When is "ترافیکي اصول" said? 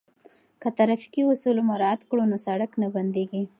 0.79-1.57